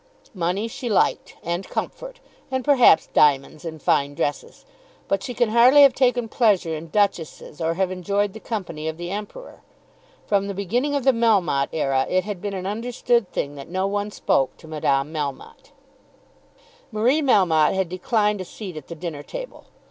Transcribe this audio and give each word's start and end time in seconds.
Money 0.33 0.67
she 0.67 0.89
liked, 0.89 1.35
and 1.43 1.69
comfort, 1.69 2.19
and 2.49 2.65
perhaps 2.65 3.05
diamonds 3.13 3.63
and 3.63 3.83
fine 3.83 4.15
dresses, 4.15 4.65
but 5.07 5.21
she 5.21 5.31
can 5.31 5.49
hardly 5.49 5.83
have 5.83 5.93
taken 5.93 6.27
pleasure 6.27 6.75
in 6.75 6.87
duchesses 6.89 7.61
or 7.61 7.75
have 7.75 7.91
enjoyed 7.91 8.33
the 8.33 8.39
company 8.39 8.87
of 8.87 8.97
the 8.97 9.11
Emperor. 9.11 9.61
From 10.25 10.47
the 10.47 10.55
beginning 10.55 10.95
of 10.95 11.03
the 11.03 11.11
Melmotte 11.13 11.69
era 11.71 12.07
it 12.09 12.23
had 12.23 12.41
been 12.41 12.55
an 12.55 12.65
understood 12.65 13.31
thing 13.31 13.53
that 13.53 13.69
no 13.69 13.85
one 13.85 14.09
spoke 14.09 14.57
to 14.57 14.67
Madame 14.67 15.13
Melmotte. 15.13 15.69
Marie 16.91 17.21
Melmotte 17.21 17.75
had 17.75 17.87
declined 17.87 18.41
a 18.41 18.43
seat 18.45 18.75
at 18.77 18.87
the 18.87 18.95
dinner 18.95 19.21
table. 19.21 19.65